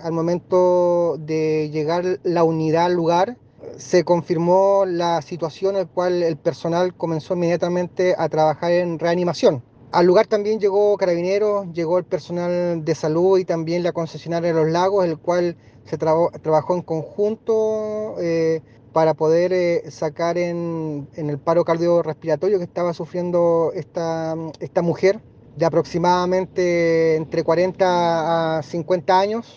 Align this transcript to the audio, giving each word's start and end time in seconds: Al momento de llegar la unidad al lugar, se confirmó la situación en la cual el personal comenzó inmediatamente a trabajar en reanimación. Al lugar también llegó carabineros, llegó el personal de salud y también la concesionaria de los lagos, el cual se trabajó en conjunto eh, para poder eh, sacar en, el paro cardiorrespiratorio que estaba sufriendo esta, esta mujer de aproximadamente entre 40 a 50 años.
Al 0.00 0.12
momento 0.12 1.16
de 1.18 1.70
llegar 1.72 2.20
la 2.22 2.44
unidad 2.44 2.84
al 2.84 2.94
lugar, 2.94 3.36
se 3.78 4.04
confirmó 4.04 4.84
la 4.86 5.20
situación 5.22 5.74
en 5.74 5.82
la 5.82 5.88
cual 5.88 6.22
el 6.22 6.36
personal 6.36 6.94
comenzó 6.94 7.34
inmediatamente 7.34 8.14
a 8.16 8.28
trabajar 8.28 8.70
en 8.70 9.00
reanimación. 9.00 9.60
Al 9.90 10.06
lugar 10.06 10.28
también 10.28 10.60
llegó 10.60 10.96
carabineros, 10.96 11.66
llegó 11.72 11.98
el 11.98 12.04
personal 12.04 12.84
de 12.84 12.94
salud 12.94 13.40
y 13.40 13.44
también 13.44 13.82
la 13.82 13.90
concesionaria 13.90 14.54
de 14.54 14.62
los 14.62 14.70
lagos, 14.70 15.04
el 15.04 15.18
cual 15.18 15.56
se 15.84 15.98
trabajó 15.98 16.76
en 16.76 16.82
conjunto 16.82 18.14
eh, 18.20 18.62
para 18.92 19.14
poder 19.14 19.52
eh, 19.52 19.90
sacar 19.90 20.38
en, 20.38 21.08
el 21.16 21.38
paro 21.38 21.64
cardiorrespiratorio 21.64 22.58
que 22.58 22.64
estaba 22.64 22.94
sufriendo 22.94 23.72
esta, 23.74 24.36
esta 24.60 24.80
mujer 24.80 25.20
de 25.56 25.66
aproximadamente 25.66 27.16
entre 27.16 27.42
40 27.42 28.58
a 28.58 28.62
50 28.62 29.18
años. 29.18 29.56